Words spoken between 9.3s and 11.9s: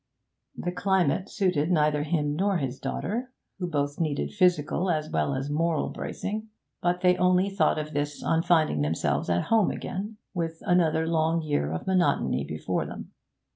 home again, with another long year of